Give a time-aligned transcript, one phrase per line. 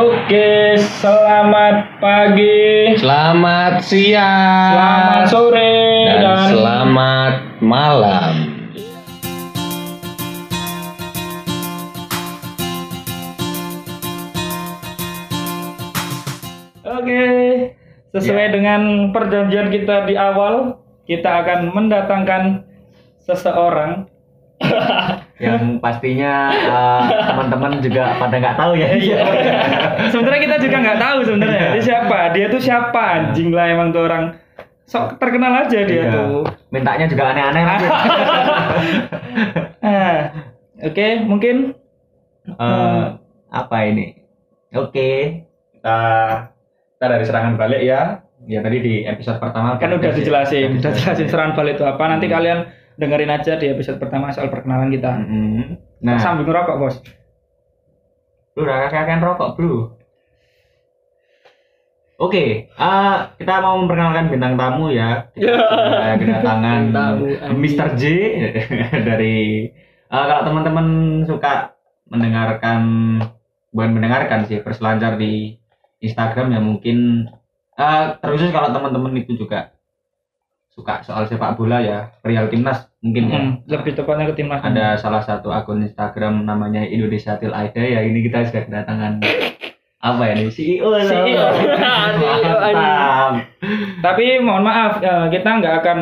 [0.00, 4.72] Oke, selamat pagi, Selamat siang.
[4.72, 5.76] selamat sore,
[6.08, 8.32] dan, dan, selamat malam.
[16.80, 17.24] Oke,
[18.16, 18.52] sesuai Ya.
[18.56, 22.64] dengan perjanjian kita di awal, kita akan mendatangkan
[23.20, 24.08] seseorang.
[25.40, 28.88] Yang pastinya eh, teman-teman juga pada nggak tahu ya.
[28.92, 29.18] Iya.
[30.08, 32.18] sebenarnya kita juga nggak tahu sebenarnya dia siapa.
[32.30, 34.36] Dia tuh siapa anjing lah emang tuh orang
[34.84, 36.12] sok terkenal aja dia Iya.
[36.12, 36.44] tuh.
[36.68, 37.64] Mintanya juga aneh-aneh.
[37.64, 37.86] lagi.
[39.80, 40.18] Ah,
[40.80, 41.76] Oke, mungkin
[42.50, 43.04] Eh,
[43.48, 44.16] apa ini?
[44.72, 45.98] Oke, kita
[46.90, 48.24] kita dari serangan balik ya.
[48.42, 51.30] Ya tadi di episode pertama kan udah dijelasin, udah jelasin serangan.
[51.30, 52.04] serangan balik itu apa.
[52.06, 52.34] Nanti Hmm.
[52.34, 52.58] kalian
[52.98, 55.12] dengerin aja di episode pertama soal perkenalan kita.
[56.00, 56.96] Nah, Sambil ngerokok, Bos.
[58.58, 60.00] Lu udah kakek rokok, Bro.
[62.20, 65.32] Oke, eh, kita mau memperkenalkan bintang tamu ya.
[65.32, 66.80] Kita sudah kedatangan.
[67.56, 67.96] Mr.
[67.96, 68.02] J
[69.08, 70.86] dari eh, kalau teman-teman
[71.24, 71.72] suka
[72.12, 72.80] mendengarkan
[73.72, 75.56] bukan mendengarkan sih berselancar di
[76.04, 77.24] Instagram ya mungkin
[77.80, 79.72] eh, terkhusus kalau teman-teman itu juga
[80.80, 84.60] suka soal sepak bola ya, Real Timnas mungkin ya Hmm, lebih tepatnya ke timnas.
[84.60, 89.12] ada salah satu akun Instagram namanya Indonesia Til Aida ya ini kita sudah kedatangan
[90.00, 90.88] apa ya nih CEO.
[90.96, 91.44] CEO.
[94.00, 95.98] Tapi mohon maaf, eh, kita nggak akan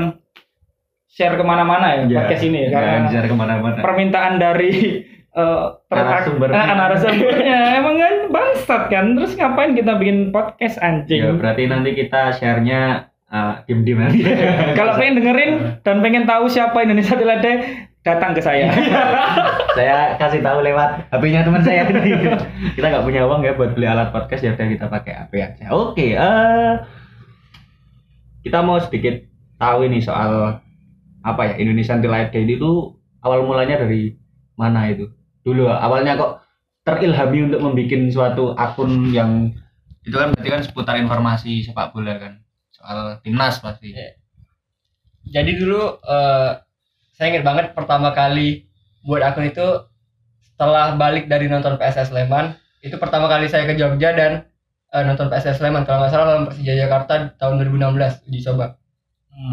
[1.08, 4.70] share ke mana-mana ya, Ya, podcast ini ya, karena share ke mana-mana permintaan dari
[5.28, 9.04] eh, narasumbernya emang kan bangsat kan.
[9.14, 11.18] Terus ngapain kita bikin podcast anjing?
[11.18, 14.20] ya berarti nanti kita share-nya uh, diem-diem nanti
[14.78, 15.50] Kalau pengen dengerin
[15.84, 17.52] dan pengen tahu siapa Indonesia Tilade,
[18.02, 18.72] datang ke saya.
[19.78, 21.84] saya kasih tahu lewat HP-nya teman saya.
[22.76, 25.64] Kita nggak punya uang ya buat beli alat podcast ya udah kita pakai HP aja.
[25.72, 26.74] Oke eh
[28.46, 29.18] kita mau sedikit
[29.60, 30.62] tahu ini soal
[31.26, 34.16] apa ya Indonesian Aida ini tuh awal mulanya dari
[34.56, 35.10] mana itu?
[35.44, 36.48] Dulu awalnya kok
[36.86, 39.52] terilhami untuk membuat suatu akun yang
[40.08, 42.40] itu kan berarti kan seputar informasi sepak bola kan
[42.78, 43.90] soal timnas pasti
[45.28, 46.50] Jadi dulu eh,
[47.18, 48.64] saya ingat banget pertama kali
[49.04, 49.66] buat akun itu
[50.40, 54.46] setelah balik dari nonton PSS Sleman itu pertama kali saya ke Jogja dan
[54.94, 58.66] eh, nonton PSS Sleman kalau nggak salah lawan Persija Jakarta tahun 2016 uji coba.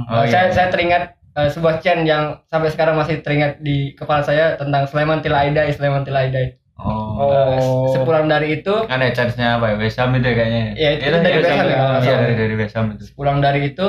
[0.09, 0.31] Oh, Eh, iya.
[0.31, 1.03] saya saya teringat
[1.37, 6.05] eh, sebuah chain yang sampai sekarang masih teringat di kepala saya tentang Sleman Tilaidai Sleman
[6.07, 6.57] Tilaidai.
[6.79, 7.59] Oh, Eh,
[7.95, 10.63] sepulang dari itu kan ada chance-nya apa ya Wesam itu ya kayaknya.
[10.75, 13.03] Ya, itu dari West Ham ya, nggak iya dari dari Wesam itu.
[13.15, 13.87] Pulang dari itu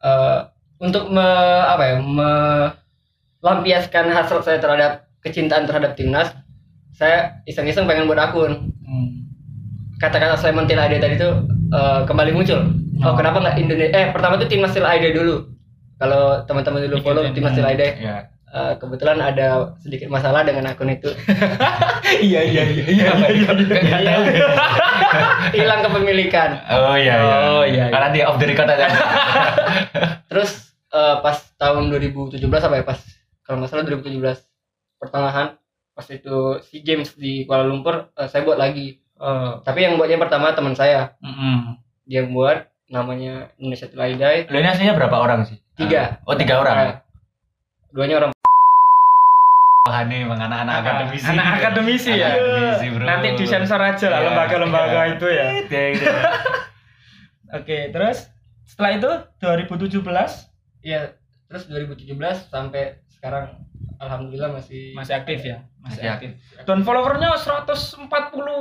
[0.00, 0.38] eh,
[0.80, 1.26] untuk me,
[1.68, 1.94] apa ya
[3.40, 6.32] melampiaskan hasrat saya terhadap kecintaan terhadap timnas
[6.96, 8.72] saya iseng-iseng pengen buat akun.
[8.80, 9.08] Hmm.
[10.00, 11.28] kata-kata Sleman Til Aida tadi itu
[11.72, 12.60] eh, kembali muncul.
[13.00, 13.16] Oh, Oh.
[13.16, 15.48] kenapa nggak Indonesia eh pertama itu timnas Til Aida dulu.
[16.00, 18.16] Kalau teman-teman dulu follow timnas Til Aida ya
[18.50, 21.10] eh, kebetulan ada sedikit masalah dengan akun itu.
[22.10, 23.14] Iya iya iya.
[23.14, 24.22] Nggak tahu.
[25.56, 26.50] hilang kepemilikan.
[26.66, 27.36] Oh iya iya.
[27.54, 27.98] Oh, iya, iya.
[28.02, 28.90] Nanti off the record aja.
[30.30, 32.98] Terus eh, pas tahun 2017 apa ya pas
[33.46, 34.18] kalau nggak salah 2017
[34.98, 35.54] pertengahan
[35.94, 38.98] pas itu si Games di Kuala Lumpur eh, saya buat lagi.
[38.98, 41.14] Eh, Tapi yang buatnya pertama teman saya.
[41.22, 41.78] Mm-mm.
[42.10, 45.62] dia yang buat namanya Indonesia Tilaidai Lo ini aslinya berapa orang sih?
[45.78, 46.18] Tiga.
[46.26, 46.76] oh tiga orang.
[46.82, 46.94] Eh,
[47.94, 48.30] Duanya orang
[49.80, 52.28] Wah ini emang anak-anak akademisi Anak akademisi ya.
[52.30, 54.26] akademisi bro Nanti disensor aja lah Iya.
[54.28, 55.12] lembaga-lembaga Iya.
[55.16, 55.44] itu ya.
[55.64, 56.18] Iya, gitu.
[57.58, 58.18] Oke, terus
[58.62, 62.12] setelah itu 2017 ya terus 2017
[62.46, 63.56] sampai sekarang
[63.96, 66.30] alhamdulillah masih masih aktif ya, masih Masih aktif.
[66.62, 68.06] Dan followernya 140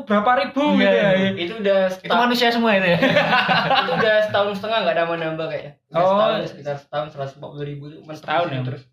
[0.03, 1.29] berapa ribu gitu Iya, ya.
[1.37, 2.99] itu udah itu setahun, manusia semua itu ya
[3.81, 6.07] itu udah setahun setengah nggak nambah nambah kayaknya Udah Oh.
[6.09, 8.61] setahun sekitar setahun 140 ribu itu Setahun ya?
[8.63, 8.83] terus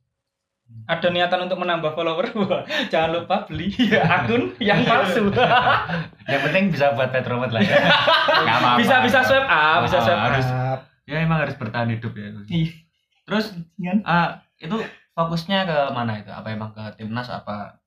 [0.86, 2.30] Ada niatan untuk menambah follower,
[2.92, 5.30] jangan lupa beli akun yang palsu.
[6.30, 7.74] yang penting bisa buat petromet lah ya
[8.54, 8.78] apa-apa.
[8.78, 10.46] bisa bisa swipe up, bisa Ah, swipe harus.
[10.46, 10.80] up.
[11.02, 12.70] ya emang harus bertahan hidup ya Iya.
[13.22, 13.98] terus Kan?
[14.02, 14.78] ah, itu
[15.12, 17.78] fokusnya ke mana itu apa emang ke timnas apa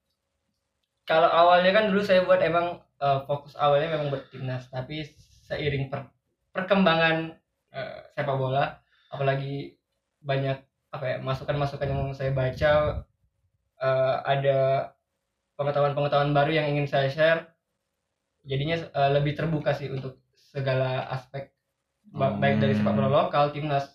[1.03, 5.03] kalau awalnya kan dulu saya buat emang eh, fokus awalnya memang buat timnas tapi
[5.41, 6.11] seiring per-
[6.49, 7.31] perkembangan
[7.69, 8.75] eh, sepak bola
[9.07, 9.75] apalagi
[10.19, 12.71] banyak apa ya masukan-masukan yang saya baca
[13.77, 14.59] eh, ada
[15.55, 17.41] pengetahuan-pengetahuan baru yang ingin saya share.
[18.43, 21.53] Jadinya eh, lebih terbuka sih untuk segala aspek
[22.09, 23.85] ba- baik dari sepak bola lokal timnas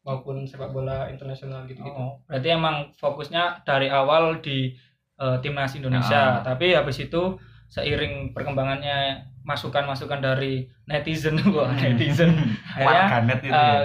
[0.00, 4.72] maupun sepak bola internasional gitu gitu Oh, berarti emang fokusnya dari awal di
[5.14, 6.42] eh, timnas Indonesia, Ah.
[6.42, 7.36] tapi habis itu
[7.68, 11.36] seiring perkembangannya masukan-masukan dari netizen
[11.82, 12.32] netizen.
[12.78, 13.80] Akhirnya Warganet itu eh, ya.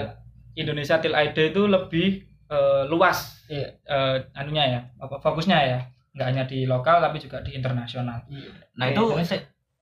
[0.56, 2.08] Indonesia Till ID itu lebih
[2.50, 3.66] eh, luas Iya.
[3.84, 5.80] eh, anunya ya apa fokusnya ya
[6.10, 8.50] nggak hanya di lokal tapi juga di internasional Iya.
[8.74, 9.02] Nah itu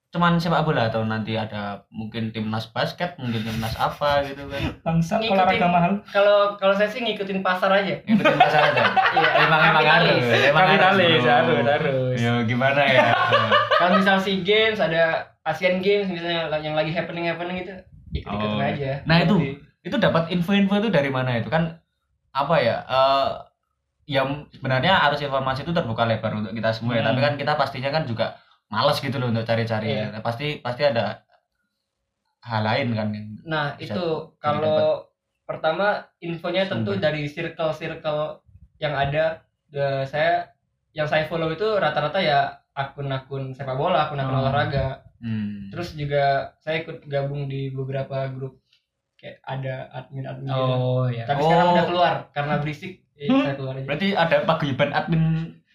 [0.08, 4.64] cuman sepak bola atau nanti ada mungkin timnas basket, mungkin timnas apa gitu kan.
[4.86, 7.92] bangsa Ngikutin- olahraga mahal Kalau kalau saya sih ngikutin pasar aja.
[8.02, 8.82] Ikutin pasar aja.
[9.14, 9.28] Iya.
[9.42, 10.46] Emang emang harus, Kapitalis.
[10.46, 10.76] emang bro.
[10.80, 13.12] harus harus Ya gimana ya?
[13.70, 15.02] Kalau misal SEA Games ada
[15.42, 17.76] Asian Games misalnya yang lagi happening happening gitu
[18.10, 18.64] ikut-ikutin Oh.
[18.66, 18.92] aja.
[19.04, 19.36] Nah itu
[19.78, 21.76] itu dapat info-info itu dari mana itu kan
[22.32, 22.76] apa ya?
[22.84, 23.28] eh
[24.08, 27.04] yang sebenarnya arus informasi itu terbuka lebar untuk kita semua ya.
[27.04, 27.12] Hmm.
[27.12, 29.92] Tapi kan kita pastinya kan juga malas gitu loh untuk cari-cari.
[29.92, 30.16] Iya.
[30.16, 31.24] Nah, Pasti pasti ada
[32.40, 34.06] hal lain kan yang Nah, Bisa itu
[34.38, 35.04] kalau
[35.44, 37.04] pertama infonya tentu Sumber.
[37.04, 38.40] dari circle-circle
[38.78, 40.48] yang ada Eh, saya
[40.96, 44.40] yang saya follow itu rata-rata ya akun-akun sepak bola, akun-akun Oh.
[44.40, 45.04] olahraga.
[45.20, 45.68] hmm.
[45.68, 48.56] Terus juga saya ikut gabung di beberapa grup
[49.18, 50.46] kayak ada admin-admin.
[50.46, 50.62] gitu.
[50.62, 51.74] oh ya Tapi sekarang Oh.
[51.74, 53.42] udah keluar karena berisik, ya Hmm.
[53.42, 53.84] saya keluar aja.
[53.84, 55.22] berarti ada paguyuban admin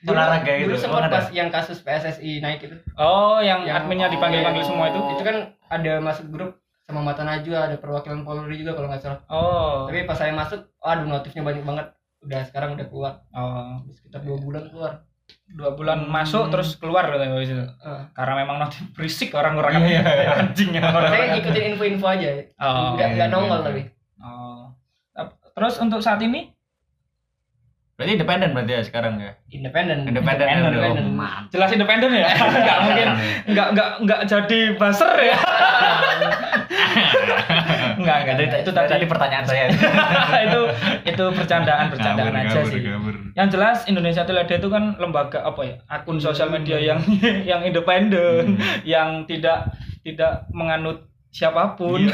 [0.03, 0.65] olahraga gitu.
[0.65, 1.13] Dulu Oh, sempat ada?
[1.13, 2.75] pas yang kasus PSSI naik itu.
[2.95, 5.37] oh yang, Yang- adminnya dipanggil-panggil semua itu Itu kan
[5.69, 6.51] ada masuk grup
[6.83, 9.19] sama Mata Najwa, ada perwakilan Polri juga kalau nggak salah.
[9.27, 11.87] oh Tapi pas saya masuk, aduh notifnya banyak banget.
[12.19, 13.13] Udah sekarang udah keluar.
[13.29, 15.03] oh sekitar dua bulan keluar.
[15.53, 16.11] Dua bulan Hmm.
[16.11, 17.61] masuk terus keluar gitu habis itu.
[17.63, 20.31] Eh, karena memang notif berisik orang-orang Iya, iya, iya.
[20.41, 22.29] anjing emang orang-orang saya ngikutin info-info aja.
[22.59, 23.65] oh, nggak nggak iya, nongol iya.
[23.65, 23.81] tapi.
[24.23, 24.63] oh.
[25.53, 26.49] terus untuk saat ini
[27.93, 29.37] Berarti independen berarti ya sekarang ya.
[29.53, 30.09] Independen.
[30.09, 30.49] Independen.
[30.49, 31.05] Independen,
[31.53, 32.25] jelas independen ya
[32.65, 33.07] nggak mungkin
[33.53, 35.37] nggak nggak nggak jadi buzzer ya
[38.01, 39.65] nggak nggak itu, itu tadi tadi pertanyaan saya.
[40.45, 40.61] itu
[41.03, 43.15] itu bercandaan bercandaan Ngawur, aja ngawur, sih ngawur.
[43.33, 46.99] yang jelas Indonesia Telede itu kan lembaga apa ya akun sosial media yang
[47.49, 52.13] yang independen yang tidak tidak menganut siapa pun Iya,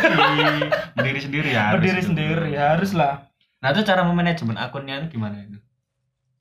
[0.93, 1.61] berdiri sendiri ya.
[1.67, 2.07] harus berdiri itu.
[2.07, 3.13] sendiri haruslah
[3.59, 5.59] Nah itu cara memanajemen akunnya itu gimana itu?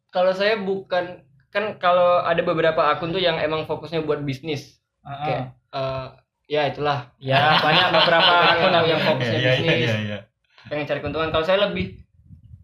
[0.08, 4.79] Kalau saya bukan kan kalau ada beberapa akun tuh yang emang fokusnya buat bisnis.
[5.02, 5.25] Heeh.
[5.26, 6.06] Kayak eh,
[6.49, 7.12] ya itulah.
[7.21, 10.19] ya banyak beberapa akun yang, fokusnya iya, bisnis, iya, iya.
[10.67, 11.29] pengen cari keuntungan.
[11.29, 12.00] Kalau saya lebih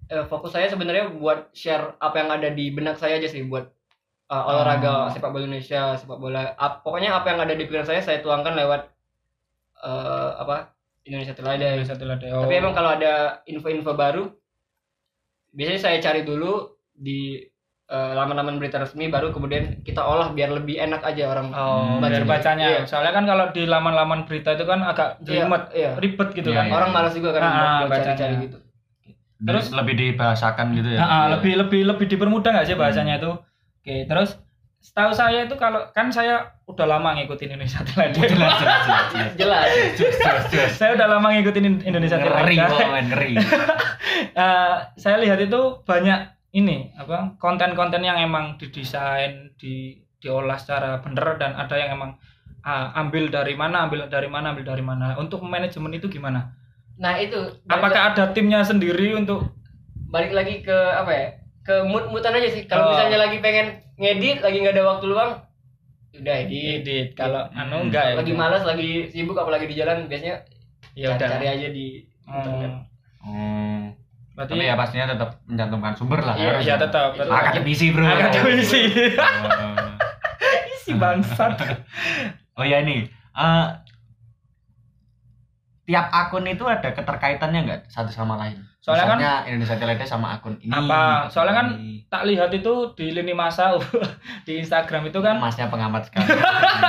[0.09, 3.69] eh, fokus saya sebenarnya buat share apa yang ada di benak saya aja sih buat
[4.33, 5.09] eh, olahraga Oh.
[5.13, 6.57] sepak bola Indonesia, sepak bola.
[6.57, 8.89] ap- pokoknya apa yang ada di pikiran saya saya tuangkan lewat
[9.85, 10.73] eh, apa
[11.05, 11.77] Indonesia Teladan.
[11.77, 12.49] Indonesia Telede oh.
[12.49, 14.25] Tapi emang kalau ada info-info baru,
[15.53, 17.37] biasanya saya cari dulu di
[17.85, 21.51] eh, laman-laman berita resmi, baru kemudian kita olah biar lebih enak aja orang.
[21.51, 22.41] Oh, Hmm, biar baca.
[22.41, 22.67] bacanya.
[22.67, 22.81] Iya.
[22.85, 25.91] Soalnya kan kalau di laman-laman berita itu kan agak Iya, jelimet, iya.
[25.95, 26.65] ribet gitu Iya, kan.
[26.65, 26.75] iya.
[26.75, 28.07] Orang malas juga kan Ah, buat- buat bacanya.
[28.15, 28.59] cari-cari gitu.
[29.37, 30.99] Terus- lebih dibahasakan gitu ya.
[30.99, 33.37] Ah, ah, lebih lebih lebih dipermudah nggak sih bahasanya itu?
[33.77, 34.41] Oke, terus
[34.81, 38.21] setahu saya itu kalau kan saya udah lama ngikutin Indonesia Telede.
[38.23, 39.31] Jelas, jelas, jelas, jelas.
[39.35, 39.69] Jelas.
[39.97, 43.33] Jelas, jelas, saya udah lama ngikutin In- Indonesia Ngeri, kok, men, ngeri.
[44.35, 51.37] Eh, saya lihat itu banyak ini apa konten-konten yang emang didesain, di diolah secara bener
[51.37, 52.17] dan ada yang emang
[52.62, 55.19] ah, ambil dari mana, ambil dari mana, ambil dari mana.
[55.19, 56.55] Untuk manajemen itu gimana?
[56.97, 57.37] Nah itu
[57.67, 59.51] Apakah ada timnya sendiri untuk
[60.09, 61.27] balik lagi ke apa ya?
[61.61, 62.65] Ke mood-moodan aja sih.
[62.65, 62.91] Kalau Oh.
[62.95, 63.67] misalnya lagi pengen
[63.99, 65.33] ngedit, lagi nggak ada waktu luang,
[66.15, 66.87] udah edit.
[66.87, 67.09] edit?
[67.19, 67.61] Kalau Hmm.
[67.61, 68.15] anu enggak ya?
[68.21, 70.45] Lagi malas, lagi sibuk, apalagi di jalan, biasanya
[70.95, 71.26] Ya udah.
[71.26, 71.87] cari aja di
[72.25, 72.73] internet.
[73.19, 73.63] Hmm.
[74.35, 76.35] Berarti Tapi ya pastinya tetap mencantumkan sumber lah.
[76.35, 76.64] Iya, harus.
[76.64, 77.31] ya tetap, tetap.
[77.33, 78.03] Akademisi bro.
[78.11, 78.83] akademisi.
[79.47, 79.95] Oh.
[80.83, 81.57] si bangsat.
[82.53, 83.67] Oh ya ini, eh,
[85.85, 88.61] tiap akun itu ada keterkaitannya nggak satu sama lain?
[88.81, 90.69] Soalnya kan- Misalnya Indonesia Telede sama akun ini.
[90.69, 91.29] Apa?
[91.29, 92.05] Soalnya kan ini.
[92.07, 93.76] tak lihat itu di lini masa
[94.45, 96.29] di Instagram itu kan masnya pengamat sekali.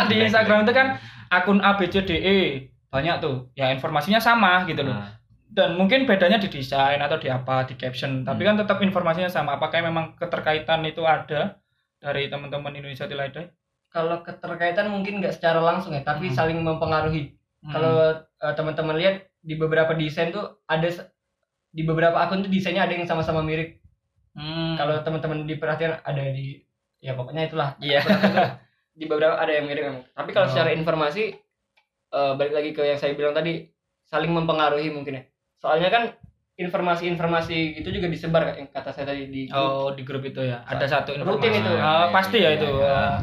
[0.07, 0.87] di Instagram itu kan
[1.29, 5.11] akun ABCDE banyak tuh ya informasinya sama gitu loh Nah,
[5.49, 9.55] dan mungkin bedanya di desain atau di apa di caption tapi kan tetap informasinya sama
[9.55, 11.61] apakah memang keterkaitan itu ada
[12.01, 13.53] dari teman-teman Indonesia Tilade
[13.89, 16.35] Kalau keterkaitan mungkin nggak secara langsung ya, tapi Hmm.
[16.35, 17.31] saling mempengaruhi.
[17.63, 17.71] Hmm.
[17.71, 20.83] Kalau eh, teman-teman lihat di beberapa desain tuh ada
[21.71, 23.79] di beberapa akun tuh desainnya ada yang sama-sama mirip.
[24.35, 24.75] Hmm.
[24.75, 26.59] Kalau teman-teman diperhatikan ada di
[26.99, 27.69] ya pokoknya itulah.
[27.79, 28.03] Iya.
[28.99, 30.11] Di beberapa ada yang mirip.
[30.11, 30.51] Tapi kalau Oh.
[30.51, 31.31] secara informasi
[32.11, 33.63] eh, balik lagi ke yang saya bilang tadi
[34.03, 35.23] saling mempengaruhi mungkin ya.
[35.65, 36.03] Soalnya kan
[36.55, 39.59] informasi-informasi itu juga disebar yang kata saya tadi di grup.
[39.59, 41.71] oh di grup itu ya ada satu informasi Rutin itu.
[41.73, 43.19] Oh, pasti ya itu Iya.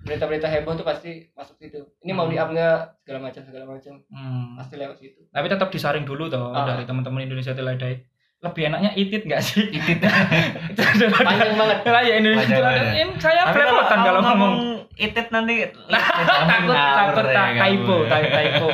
[0.00, 1.80] berita-berita heboh tuh pasti masuk situ.
[2.00, 2.32] Ini mau Hmm.
[2.32, 4.54] di up nggak segala macam segala macam Hmm.
[4.54, 5.20] pasti lewat situ.
[5.28, 6.64] tapi tetap disaring dulu toh Ah.
[6.66, 8.04] dari teman-teman Indonesia Tilade
[8.38, 9.98] lebih enaknya itit nggak sih Itit.
[10.70, 10.80] itu
[11.10, 11.78] Panjang banget.
[11.82, 12.54] lah ya Indonesia
[12.86, 14.54] ini saya belepotan kalau ngomong
[14.98, 15.54] itit nanti
[15.92, 18.68] takut takut Ngawur ya tak typo takut typo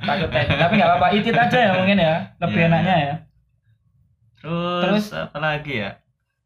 [0.00, 2.68] takut typo tapi nggak apa-apa itit aja ya mungkin ya lebih Iya.
[2.68, 3.14] enaknya ya
[4.38, 5.06] Terus, Terus?
[5.16, 5.90] apa lagi ya?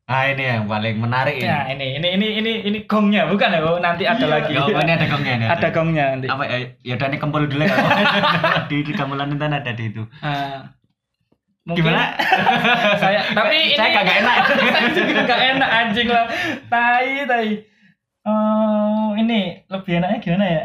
[0.06, 1.44] Ah ini yang paling menarik ini.
[1.44, 3.76] ya ini ini ini ini ini gongnya bukan ya Bu?
[3.76, 5.46] nanti ada lagi Ya, oh, ini ada gongnya ini.
[5.46, 6.56] ada gongnya nanti Apa ya?
[6.80, 7.74] Ya udah ini kempul dulu ya.
[8.70, 10.02] di di gamelan itu ada di itu.
[10.20, 10.64] Ah.
[11.60, 12.16] mungkin Gimana?
[12.96, 14.36] saya tapi ini Saya kagak enak.
[14.48, 16.24] saya juga gak enak anjing lah
[16.70, 17.48] tai tai
[18.24, 18.67] Oh,
[19.28, 20.62] ini lebih enaknya gimana ya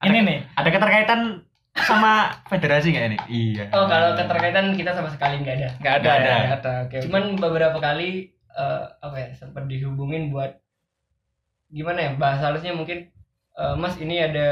[0.00, 1.20] ini Ada- nih Ada keterkaitan
[1.72, 2.12] sama
[2.44, 3.18] federasi nggak ini?
[3.30, 3.64] Iya.
[3.70, 5.68] Oh kalau keterkaitan kita sama sekali nggak ada.
[5.76, 6.32] nggak ada Nggak ya ada.
[6.32, 6.96] nggak ada oke oke.
[7.04, 8.10] Cuman beberapa kali
[8.50, 10.56] eh, apa ya sempat dihubungin buat
[11.70, 13.06] gimana ya bahasa halusnya mungkin
[13.54, 14.48] eh, Mas ini ada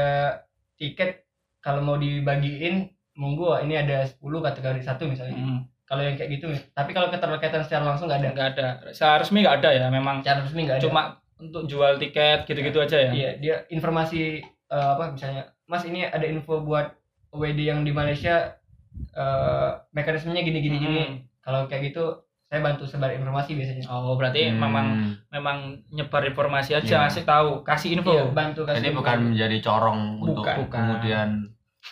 [0.75, 1.27] tiket
[1.59, 5.35] kalau mau dibagiin monggo ini ada 10 kategori satu misalnya.
[5.35, 8.29] Hmm, Kalau yang kayak gitu tapi kalau keterkaitan secara langsung nggak ada.
[8.31, 10.85] nggak ada secara resmi nggak ada ya memang Secara resmi nggak ada.
[10.87, 11.01] cuma
[11.39, 16.23] untuk jual tiket gitu-gitu aja ya Iya, dia informasi eh, apa misalnya, Mas ini ada
[16.23, 16.93] info buat
[17.31, 18.59] WD yang di Malaysia
[19.11, 21.01] eh, mekanismenya gini gini gini.
[21.01, 21.15] Hmm.
[21.39, 22.05] Kalau kayak gitu
[22.43, 23.85] saya bantu sebar informasi biasanya.
[23.87, 24.57] oh berarti Hmm.
[24.59, 24.85] memang
[25.29, 26.99] memang nyebar informasi aja Iya.
[27.03, 28.77] ngasih tahu kasih info Iya, bantu kasih.
[28.79, 28.99] Jadi info.
[28.99, 30.65] bukan menjadi corong untuk Bukan.
[30.67, 31.29] kemudian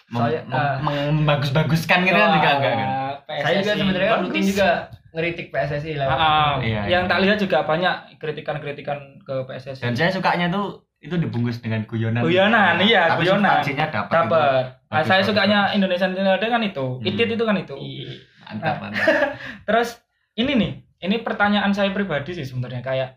[0.10, 0.78] mem- Soalnya, mem- ah.
[0.82, 2.90] membaguskan gitu kan juga enggak kan?
[3.24, 3.44] PSSI.
[3.44, 4.70] Saya juga sebenarnya kan rutin juga
[5.18, 6.14] ngeritik PSSI Ah, lewat.
[6.16, 6.54] ah.
[6.62, 7.10] Iya, yang iya.
[7.10, 12.22] tak lihat juga banyak kritikan-kritikan ke PSSI Dan saya sukanya tuh itu dibungkus dengan guyonan.
[12.22, 13.62] Guyonan, iya, Tapi guyonan.
[13.62, 14.06] dapat.
[14.08, 15.60] dapat Ah, Bagus, saya sukanya.
[15.72, 17.04] Indonesian Insider kan itu Hmm.
[17.04, 18.06] itit itu kan itu Iya.
[18.08, 18.16] itu.
[18.48, 19.04] Mantap, mantap.
[19.68, 19.98] terus
[20.34, 23.10] ini nih ini pertanyaan saya pribadi sih sebenarnya kayak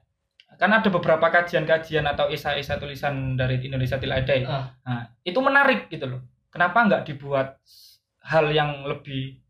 [0.56, 4.44] kan ada beberapa kajian-kajian atau isai-isai tulisan dari Indonesia Till I Die.
[4.44, 4.76] Ah.
[4.82, 6.20] Nah, itu menarik gitu loh.
[6.48, 7.56] Kenapa nggak dibuat
[8.20, 9.40] hal yang lebih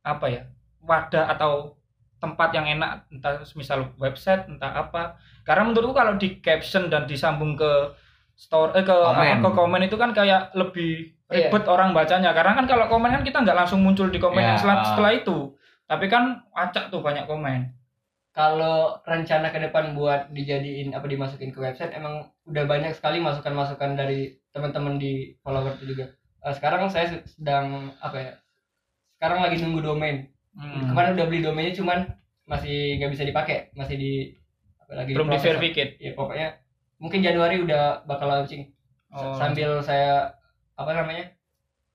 [0.00, 0.42] apa ya
[0.80, 1.79] wadah atau
[2.20, 7.56] tempat yang enak entah misal website entah apa karena menurutku kalau di caption dan disambung
[7.56, 7.96] ke
[8.36, 9.40] store eh, ke Komen.
[9.40, 11.46] apa, ke komen itu kan kayak lebih Iya.
[11.46, 14.46] ribet orang bacanya karena kan kalau komen kan kita nggak langsung muncul di komen Ya.
[14.50, 15.38] yang setelah, setelah itu
[15.86, 17.70] tapi kan acak tuh banyak komen
[18.30, 23.98] Kalau rencana ke depan buat dijadiin apa dimasukin ke website emang udah banyak sekali masukan-masukan
[23.98, 26.14] dari teman-teman di follower itu juga.
[26.46, 28.32] Eh, sekarang saya sedang apa ya?
[29.18, 30.30] Sekarang lagi nunggu domain.
[30.50, 30.90] Hmm.
[30.90, 31.98] Kemarin udah beli domainnya cuman
[32.44, 34.12] masih nggak bisa dipakai, masih di
[34.82, 35.46] apa lagi belum di diproses.
[35.46, 36.48] verificate Ya pokoknya
[36.98, 38.66] mungkin Januari udah bakal launching.
[39.10, 39.34] Oh.
[39.34, 40.34] Sambil saya
[40.74, 41.30] apa namanya?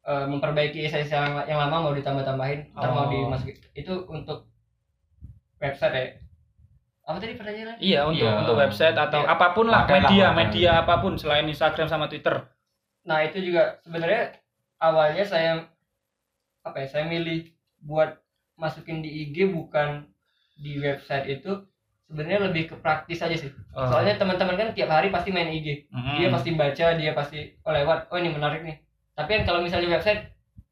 [0.05, 3.09] eh, memperbaiki isi yang, yang lama mau ditambah-tambahin, ntar mau Oh.
[3.09, 3.57] dimasukin.
[3.73, 4.45] Itu untuk
[5.57, 6.05] website ya.
[7.05, 7.77] Apa tadi pertanyaannya?
[7.79, 8.37] iya untuk Iya.
[8.41, 9.29] untuk website atau Iya.
[9.29, 10.37] apa pun lah lah, media wadah.
[10.37, 12.33] media apa pun selain Instagram sama Twitter
[13.01, 14.33] Nah itu juga sebenarnya
[14.77, 15.51] awalnya saya
[16.61, 18.17] apa ya saya milih buat
[18.55, 20.07] masukin di IG bukan
[20.55, 21.63] di website itu
[22.07, 23.51] sebenarnya lebih ke praktis aja sih.
[23.73, 23.89] Oh.
[23.89, 25.89] Soalnya teman-teman kan tiap hari pasti main IG.
[25.89, 26.15] Mm.
[26.21, 28.77] Dia pasti baca, dia pasti oh lewat, oh ini menarik nih.
[29.17, 30.21] Tapi kan kalau misalnya website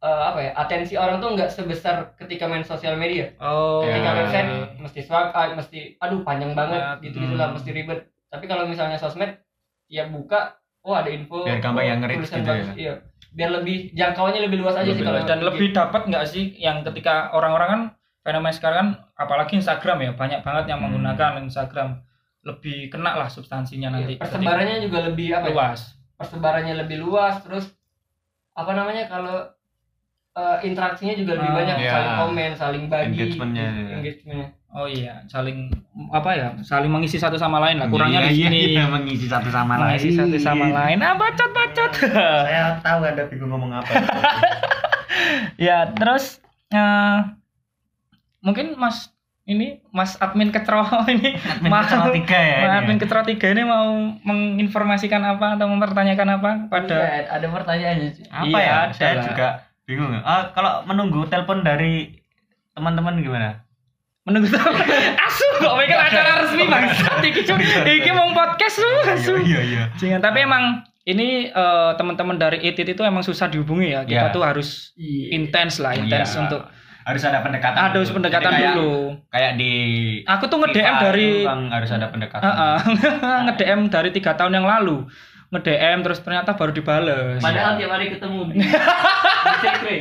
[0.04, 3.34] eh, apa ya atensi orang tuh nggak sebesar ketika main sosial media.
[3.42, 4.18] oh Ketika Ya.
[4.24, 4.50] website
[4.80, 7.56] mesti swipe up, mesti aduh panjang banget Ya, gitu gitulah hmm.
[7.60, 8.00] mesti ribet.
[8.30, 9.42] Tapi kalau misalnya sosmed
[9.90, 12.74] ya buka, oh ada info, Biar gampang yang tulisan gitu bagus, ya.
[12.76, 12.94] Iya.
[13.34, 17.32] Biar lebih jangkauannya lebih luas aja sih kalau dan lebih dapat nggak sih yang ketika
[17.32, 17.82] orang-orang kan
[18.22, 20.92] fenomena sekarang kan apalagi Instagram ya banyak banget yang Hmm.
[20.92, 21.90] menggunakan Instagram
[22.44, 25.52] lebih kena lah substansinya Iya, nanti persebarannya juga lebih apa ya?
[25.52, 25.80] luas
[26.14, 27.66] persebarannya lebih luas terus
[28.54, 29.50] apa namanya kalau
[30.34, 31.92] eh, interaksinya juga lebih Ah, banyak iya.
[31.92, 33.96] saling komen saling bagi Engagementnya, gitu, iya.
[33.96, 35.70] engagementnya oh iya saling
[36.10, 39.28] apa ya saling mengisi satu sama lain lah kurangnya Iya, di iya, sini iya, mengisi
[39.28, 39.86] satu sama lain.
[39.94, 41.92] mengisi satu sama lain ah bacot bacot
[42.50, 43.94] Saya tahu Anda bingung ngomong apa.
[45.62, 47.18] ya terus eh,
[48.40, 49.14] mungkin Mas
[49.44, 50.82] ini Mas admin kecro
[51.14, 52.48] ini Admin mau Kecro tiga ya.
[52.50, 52.80] ini Mas ya.
[52.80, 53.88] admin kecro tiga ini mau
[54.24, 58.26] menginformasikan apa atau mempertanyakan apa pada Iya, ada pertanyaannya sih.
[58.26, 58.74] apa Iya, ya?
[58.82, 59.24] ada Saya lah.
[59.24, 59.48] juga
[59.84, 60.16] bingung.
[60.18, 62.16] Ah, kalau menunggu telepon dari
[62.72, 63.64] teman-teman gimana?
[64.24, 64.48] menunggu
[65.28, 67.60] asu kok mikir acara resmi bangsat iki Cuk.
[67.84, 69.84] iki mau podcast lu asu Iya, iya.
[70.00, 70.64] Jangan, tapi emang
[71.04, 74.32] ini eh, teman-teman dari ITIT itu emang susah dihubungi ya kita Iya.
[74.32, 75.36] tuh harus Iya.
[75.36, 76.48] intens lah intens Iya.
[76.48, 76.62] untuk
[77.04, 77.76] harus ada pendekatan.
[77.84, 78.16] ada dulu.
[78.16, 78.96] pendekatan Jadi kayak, dulu
[79.28, 79.74] Kayak di
[80.24, 82.48] aku tuh nge-DM dari kan harus ada pendekatan.
[82.48, 82.76] Heeh.
[83.52, 85.04] nge-DM dari tiga tahun yang lalu
[85.52, 88.68] nge-DM terus ternyata baru dibales Padahal tiap hari ketemu di, di
[89.60, 89.96] sekre.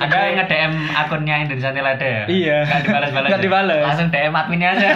[0.00, 0.72] Ada yang nge-DM
[1.04, 2.24] akunnya Indonesia Nilada ya?
[2.26, 2.58] Iya.
[2.64, 3.28] Nggak dibalas-balas.
[3.28, 3.46] Nggak ya?
[3.46, 3.82] dibales.
[3.84, 4.88] Langsung DM adminnya aja.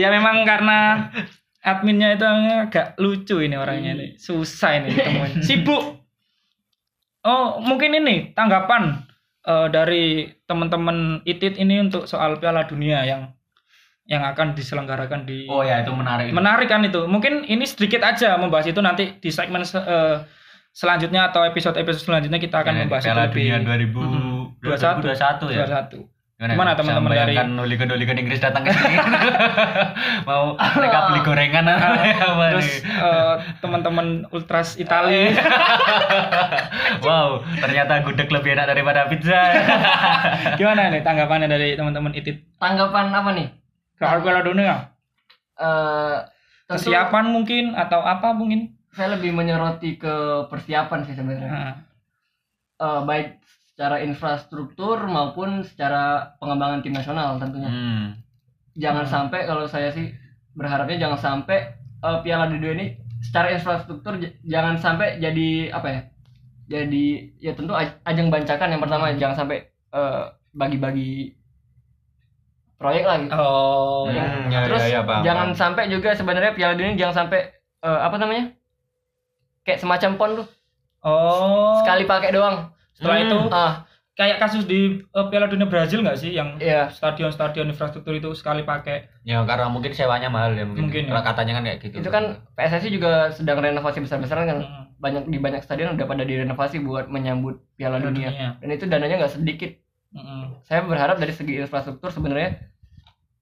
[0.00, 1.08] ya memang karena
[1.62, 5.82] adminnya itu agak lucu ini orangnya nih susah ini ditemuin sibuk
[7.24, 9.04] oh mungkin ini tanggapan
[9.44, 13.32] eh, dari teman-teman itit ini untuk soal Piala Dunia yang
[14.08, 16.32] yang akan diselenggarakan di Oh ya itu menarik.
[16.32, 20.16] menarik kan itu mungkin ini sedikit aja membahas itu nanti di segmen se- eh,
[20.78, 24.34] selanjutnya atau episode episode selanjutnya kita akan Ya, membahas Piala itu lebih Dunia 2000 Mhm.
[24.62, 25.66] 2021 ya.
[25.66, 26.06] 21.
[26.38, 28.94] Gimana, Gimana Bisa teman-teman dari- hooligan-hooligan Inggris datang ke sini?
[30.28, 31.98] Mau mereka beli gorengan apa
[32.54, 32.94] Terus nih?
[32.94, 35.34] eh, teman-teman ultras Italia
[37.02, 39.34] Wow, ternyata gudeg lebih enak daripada pizza.
[40.58, 43.50] gimana nih tanggapannya dari teman-teman itit Tanggapan apa nih?
[43.98, 44.94] soal Piala Dunia?
[45.56, 46.16] Eh
[46.64, 48.77] tentu Kesiapan mungkin atau apa mungkin?
[48.98, 50.14] Saya lebih menyoroti ke
[50.50, 51.50] persiapan sih sebenarnya.
[51.50, 51.74] Nah,
[52.78, 53.42] Eh, baik
[53.74, 57.66] secara infrastruktur maupun secara pengembangan tim nasional tentunya.
[57.66, 58.06] Hmm.
[58.78, 59.14] Jangan Hmm.
[59.14, 60.14] sampai kalau saya sih
[60.54, 61.58] berharapnya jangan sampai
[61.98, 62.86] eh, Piala Dunia ini
[63.18, 66.00] secara infrastruktur jangan sampai jadi apa ya?
[66.70, 67.06] Jadi
[67.42, 69.58] ya tentu aj- ajang bancakan yang pertama jangan sampai
[69.90, 70.22] eh,
[70.54, 71.34] bagi-bagi
[72.78, 73.26] proyek lagi.
[73.34, 74.24] Oh, Hmm, ya.
[74.54, 77.40] ya, Terus ya, ya, paham, jangan sampai juga sebenarnya Piala Dunia ini jangan sampai
[77.82, 78.54] eh, apa namanya?
[79.68, 80.46] Kayak semacam pon tuh.
[81.04, 81.76] Oh.
[81.84, 82.72] Sekali pakai doang.
[82.96, 83.26] Setelah Hmm.
[83.28, 83.72] itu Ah,
[84.16, 86.88] kayak kasus di eh, Piala Dunia Brazil nggak sih yang iya.
[86.88, 90.88] stadion-stadion infrastruktur itu sekali pakai Ya karena mungkin sewanya mahal ya mungkin.
[90.88, 91.20] Mungkin, ya.
[91.20, 91.94] Katanya kan kayak gitu.
[92.00, 92.24] Itu kan
[92.56, 94.58] PSSI juga sedang renovasi besar-besaran kan.
[94.64, 98.34] Hmm, Banyak di banyak stadion udah pada direnovasi buat menyambut Piala Dunia.
[98.34, 98.48] Dunia.
[98.58, 99.70] Dan itu dananya nggak sedikit.
[100.10, 100.64] Mm-mm.
[100.64, 102.56] Saya berharap dari segi infrastruktur sebenarnya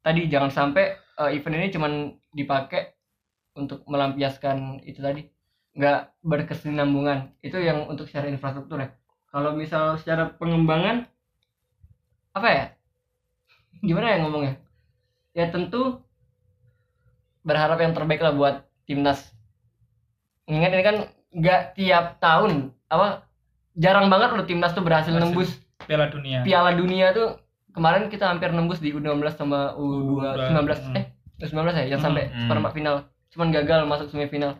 [0.02, 0.84] tadi jangan sampai
[1.16, 1.92] eh, event ini cuman
[2.30, 2.92] dipakai
[3.56, 5.24] untuk melampiaskan itu tadi
[5.76, 7.36] nggak berkesinambungan.
[7.44, 8.88] Itu yang untuk secara infrastruktur ya.
[9.28, 11.04] Kalau misal secara pengembangan
[12.32, 12.64] apa ya?
[13.84, 14.54] Gimana ya ngomongnya?
[15.36, 16.00] Ya tentu
[17.44, 18.54] berharap yang terbaik lah buat
[18.88, 19.20] timnas.
[20.48, 20.96] Ingat ini kan
[21.36, 23.28] nggak tiap tahun apa
[23.76, 25.28] jarang banget loh timnas tuh berhasil Berhasil.
[25.28, 25.50] nembus.
[25.84, 26.40] Piala Dunia.
[26.42, 27.36] Piala Dunia tuh
[27.76, 30.96] kemarin kita hampir nembus di U16 sama U19 Hmm.
[30.96, 31.04] eh
[31.36, 32.48] U19 ya yang sampai hmm.
[32.48, 32.96] seperempat final.
[33.28, 34.56] Cuman gagal masuk semifinal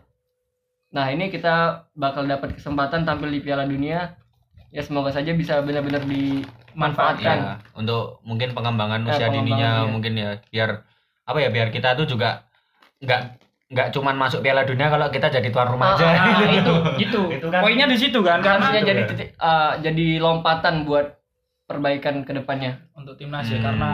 [0.88, 1.55] nah ini kita
[1.93, 4.14] bakal dapat kesempatan tampil di Piala Dunia
[4.71, 9.85] ya semoga saja bisa benar-benar dimanfaatkan Ya, untuk mungkin pengembangan Eh, usia dininya iya.
[9.85, 10.70] mungkin ya biar
[11.22, 12.46] apa ya biar kita tuh juga
[12.99, 13.20] nggak
[13.66, 16.07] nggak cuman masuk Piala Dunia kalau kita jadi tuan rumah Ah, aja.
[16.07, 17.20] ah, Nah, itu, itu.
[17.35, 19.09] Itu kan- Poinnya di situ kan karena jadi ya.
[19.09, 21.18] titik eh, jadi lompatan buat
[21.66, 23.66] perbaikan ke depannya untuk timnas ya Hmm.
[23.66, 23.90] karena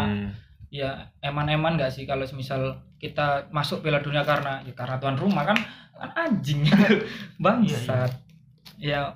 [0.73, 0.89] ya
[1.21, 2.61] eman-eman nggak sih kalau misal
[2.97, 5.59] kita masuk Piala Dunia karena ya karena tuan rumah kan
[5.93, 6.65] kan anjing
[7.37, 8.09] bangsat
[8.75, 9.13] ya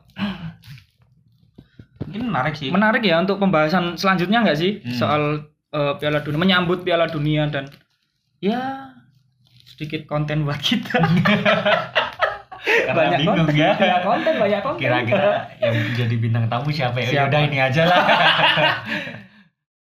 [1.98, 2.68] mungkin menarik sih.
[2.68, 4.92] menarik ya untuk pembahasan selanjutnya nggak sih Hmm.
[4.92, 5.22] soal
[5.70, 7.72] eh, Piala Dunia menyambut Piala Dunia dan
[8.38, 8.92] ya
[9.66, 11.00] sedikit konten buat kita
[12.66, 13.72] Karena banyak bingung konten ya.
[13.72, 17.08] banyak konten banyak konten Kira-kira yang jadi bintang tamu siapa ya?
[17.08, 17.28] Siapa?
[17.30, 18.02] Udah ini aja lah.